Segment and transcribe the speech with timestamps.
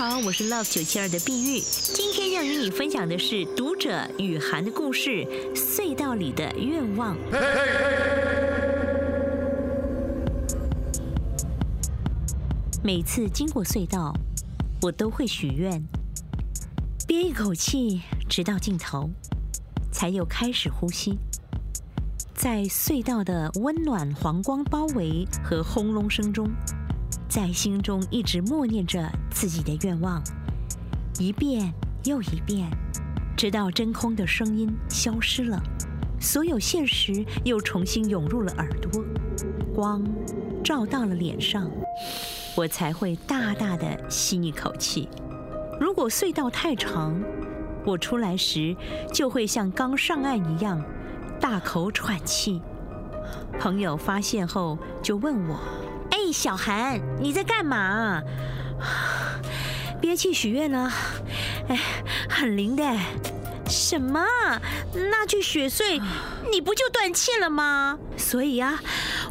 [0.00, 1.60] 好，我是 Love 九七二的碧玉。
[1.60, 5.10] 今天要与你分享的是读者雨涵的故事
[5.54, 7.14] 《隧道里的愿望》。
[12.82, 14.14] 每次经过隧道，
[14.80, 15.84] 我都会许愿，
[17.06, 19.10] 憋一口气，直到尽头，
[19.92, 21.18] 才又开始呼吸。
[22.34, 26.48] 在隧道的温暖黄光包围和轰隆声中，
[27.28, 30.22] 在心中一直默念着自己的愿望，
[31.18, 31.72] 一遍
[32.04, 32.68] 又一遍，
[33.36, 35.62] 直到真空的声音消失了，
[36.20, 39.04] 所有现实又重新涌入了耳朵，
[39.74, 40.04] 光
[40.64, 41.70] 照到了脸上，
[42.56, 45.08] 我才会大大的吸一口气。
[45.80, 47.18] 如果隧道太长，
[47.86, 48.76] 我出来时
[49.12, 50.82] 就会像刚上岸一样
[51.40, 52.60] 大口喘气。
[53.58, 55.58] 朋友发现后就问我。
[56.10, 58.22] 哎，小韩，你在干嘛？
[60.00, 60.92] 憋气许愿呢？
[61.68, 61.78] 哎，
[62.28, 62.84] 很灵的。
[63.68, 64.20] 什么？
[64.94, 66.00] 那具雪隧，
[66.50, 67.96] 你不就断气了吗？
[68.16, 68.80] 所以啊，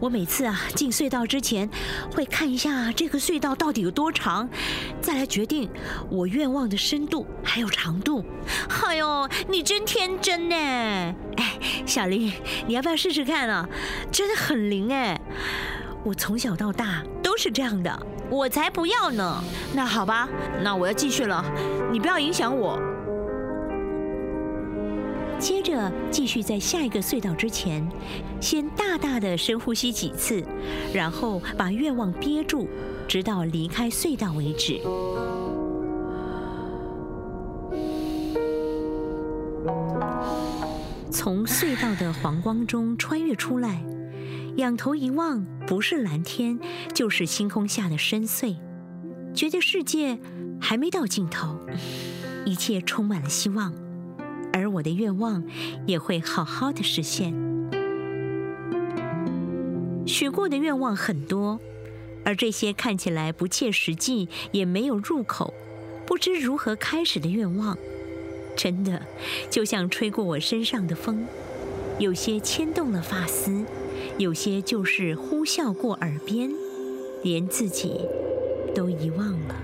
[0.00, 1.70] 我每次啊进隧道之前，
[2.14, 4.48] 会看一下这个隧道到底有多长，
[5.00, 5.70] 再来决定
[6.10, 8.22] 我愿望的深度还有长度。
[8.84, 10.54] 哎呦，你真天真呢！
[11.36, 12.30] 哎，小林，
[12.66, 13.66] 你要不要试试看啊？
[14.12, 15.18] 真的很灵哎。
[16.06, 19.42] 我从小到大都是这样的，我才不要呢。
[19.74, 20.28] 那好吧，
[20.62, 21.44] 那我要继续了，
[21.90, 22.80] 你不要影响我。
[25.36, 27.84] 接着继续在下一个隧道之前，
[28.40, 30.44] 先大大的深呼吸几次，
[30.94, 32.68] 然后把愿望憋住，
[33.08, 34.80] 直到离开隧道为止。
[41.10, 43.82] 从隧道的黄光中穿越出来。
[44.56, 46.58] 仰头一望，不是蓝天，
[46.94, 48.56] 就是星空下的深邃，
[49.34, 50.18] 觉得世界
[50.58, 51.58] 还没到尽头，
[52.46, 53.74] 一切充满了希望，
[54.54, 55.44] 而我的愿望
[55.86, 57.34] 也会好好的实现。
[60.06, 61.60] 许过的愿望很多，
[62.24, 65.52] 而这些看起来不切实际，也没有入口，
[66.06, 67.76] 不知如何开始的愿望，
[68.56, 69.02] 真的
[69.50, 71.26] 就像吹过我身上的风，
[71.98, 73.66] 有些牵动了发丝。
[74.18, 76.50] 有些就是呼啸过耳边，
[77.22, 78.00] 连自己
[78.74, 79.54] 都遗忘了。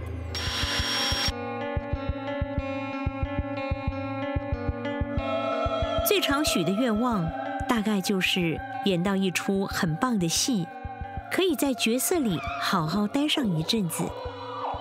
[6.07, 7.27] 最常许的愿望，
[7.67, 10.67] 大概就是演到一出很棒的戏，
[11.33, 14.05] 可以在角色里好好待上一阵子，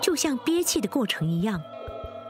[0.02, 1.62] 就像憋气的过程一样，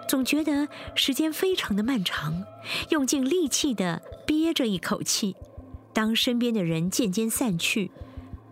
[0.07, 2.43] 总觉得时间非常的漫长，
[2.89, 5.35] 用尽力气的憋着一口气。
[5.93, 7.91] 当身边的人渐渐散去，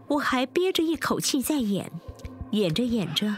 [0.08, 1.92] 我还憋着一口气在演，
[2.52, 3.36] 演着演着，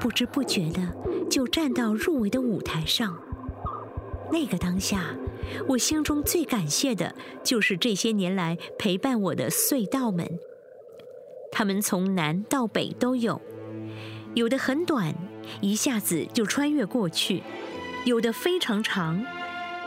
[0.00, 0.94] 不知不觉的
[1.30, 3.18] 就站到入围的舞台上。
[4.32, 5.14] 那个当下，
[5.68, 10.38] 我心中最感谢的就是这些年来陪伴我的隧道们。
[11.52, 13.40] 他们从南到北都有，
[14.34, 15.14] 有的很短，
[15.60, 17.42] 一下子就穿越过去；
[18.04, 19.24] 有的非常长，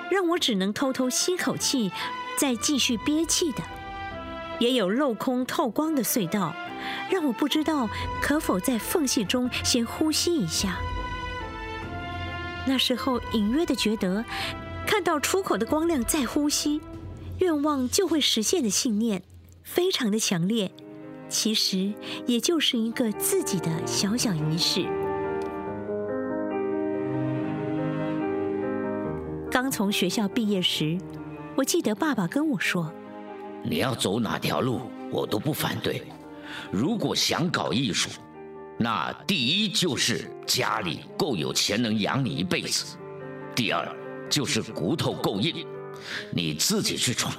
[0.10, 1.92] 让我只能偷偷吸口气。
[2.38, 3.64] 再继续憋气的，
[4.60, 6.54] 也有镂空透光的隧道，
[7.10, 7.90] 让我不知道
[8.22, 10.78] 可否在缝隙中先呼吸一下。
[12.68, 14.24] 那时候隐约的觉得，
[14.86, 16.80] 看到出口的光亮再呼吸，
[17.40, 19.24] 愿望就会实现的信念，
[19.64, 20.72] 非常的强烈。
[21.28, 21.92] 其实
[22.28, 24.86] 也就是一个自己的小小仪式。
[29.50, 31.00] 刚从学校毕业时。
[31.58, 32.94] 我记得爸爸跟我说
[33.66, 34.80] ：“你要走哪条路，
[35.12, 36.04] 我都不反对。
[36.72, 38.12] 如果想搞艺术，
[38.78, 42.96] 那第一就是家里够有钱，能养你一辈子；
[43.56, 43.84] 第二
[44.30, 45.66] 就是骨头够硬，
[46.30, 47.34] 你自己去闯。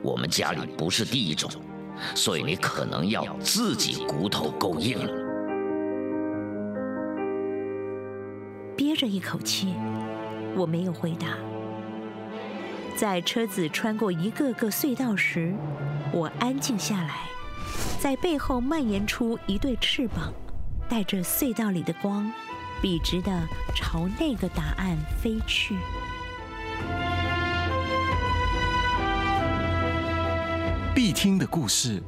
[0.00, 1.50] 我们家里不是第一种，
[2.14, 5.12] 所以你可能要自己骨头够硬了。
[8.76, 9.74] 憋着一口气，
[10.56, 11.36] 我没有回答。
[12.96, 15.54] 在车子穿过一个个隧道时，
[16.12, 17.14] 我安静下来，
[17.98, 20.32] 在背后蔓延出一对翅膀，
[20.88, 22.30] 带着隧道里的光，
[22.82, 25.74] 笔直的朝那个答案飞去。
[30.94, 32.02] 必听的故事，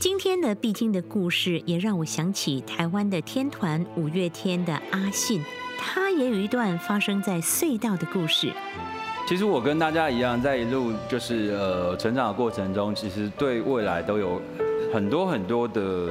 [0.00, 5.44] 今天的必听的故事也让我想起台湾的天团五月天的阿信，
[5.78, 8.52] 他也有一段发生在隧道的故事。
[9.26, 14.40] 其实我跟大家一样，在一路就是呃成长的过程中，其实对未来都有
[14.94, 16.10] 很多很多的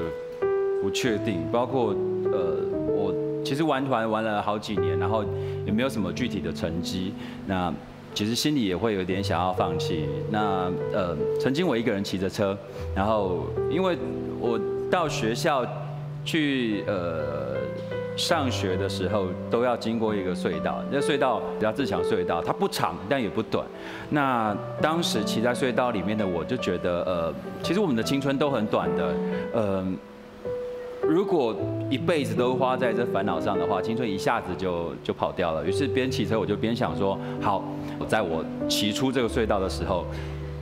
[0.82, 1.96] 不确定，包括
[2.26, 5.24] 呃我其实玩团玩了好几年，然后
[5.66, 7.14] 也没有什么具体的成绩，
[7.48, 7.74] 那
[8.14, 10.10] 其实心里也会有点想要放弃。
[10.30, 12.58] 那呃曾经我一个人骑着车，
[12.94, 13.98] 然后因为
[14.42, 14.60] 我
[14.92, 15.66] 到学校
[16.26, 17.55] 去呃。
[18.16, 23.66] 上学的时候都要经过一个隧道，那隧道比较自强隧道，它不长但也不短。
[24.10, 29.14] 那当时骑在隧道里面的我就觉得，呃，其实我们的青春都很短的，
[29.54, 29.86] 呃，
[31.02, 31.54] 如果
[31.90, 35.66] 一辈子都花在这烦恼上的话，青春一下子就就跑掉了。
[35.66, 37.64] 于是边骑车我就边想说，好，
[38.08, 40.06] 在我骑出这个隧道的时候，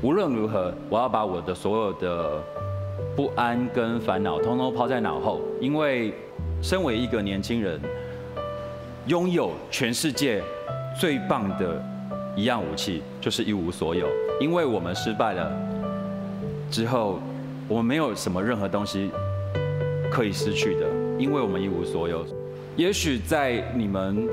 [0.01, 2.41] 无论如何我要把我的所有的
[3.15, 6.11] 不安跟烦恼通通抛在脑后，因为。
[6.63, 7.77] 身为一个年轻人，
[9.07, 10.41] 拥有全世界
[10.97, 11.83] 最棒的
[12.37, 14.07] 一样武器，就是一无所有。
[14.39, 15.51] 因为我们失败了
[16.71, 17.19] 之后，
[17.67, 19.11] 我们没有什么任何东西
[20.09, 20.87] 可以失去的，
[21.19, 22.25] 因为我们一无所有。
[22.77, 24.25] 也许在你们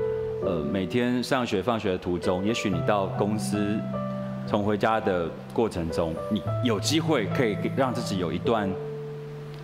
[0.45, 3.77] 呃每天上学放学的途中，也许你到公司
[4.47, 8.71] 从回家的过程中，你有机会可以让自己有一段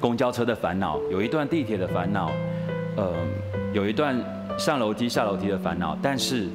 [0.01, 2.29] 公交车的烦恼，有一段地铁的烦恼。
[2.97, 3.13] 呃，
[3.73, 4.19] 有一段
[4.57, 6.47] 上楼梯下楼梯的烦恼，但是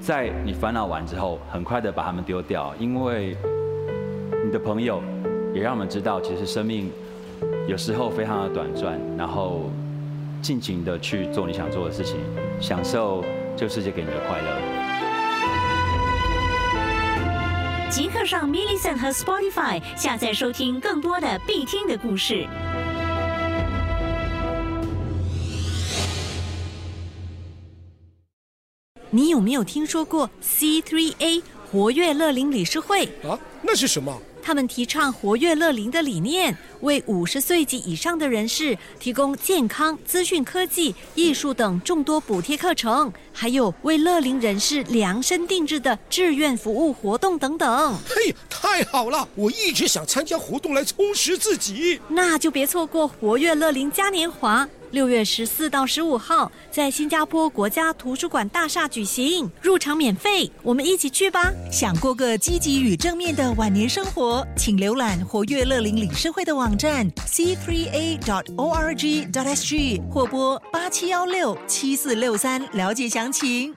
[0.00, 3.34] 在你烦恼完之后，很快的把他们丢掉，因为
[4.44, 5.02] 你的朋友
[5.54, 6.92] 也让我们知道，其实生命
[7.66, 9.70] 有时候非常的短暂，然后
[10.42, 12.20] 尽情的去做你想做的事情，
[12.60, 13.24] 享受
[13.56, 14.48] 这个世界给你的快乐。
[17.88, 22.46] 即刻上 m i l l i c e n t 和 Spotify 下载收听更多的必听的故事。
[29.10, 33.38] 你有没有听说过 C3A 活跃乐龄理事会啊？
[33.62, 34.20] 那是什么？
[34.42, 36.56] 他们提倡活跃乐龄的理念，
[36.86, 47.98] 为五十岁及以上的人士提供健康、资讯科技、艺术等众多补贴课程，还有为乐龄人士量身定制的志愿服务活动等等。
[48.08, 49.28] 嘿，太好了！
[49.34, 54.66] 我一直想参加活动来充实自己，那就别错过活跃乐龄嘉年华。
[54.92, 61.52] 六月十四到十五号，在新加坡国家图书馆大厦举行，入场免费，我们一起去吧！
[61.72, 73.74] 想过个积极与正面的晚年生活，请浏览活跃乐龄理事会的网站 c three a dot o r g dot s g 或拨八七幺六七四六三了解详情。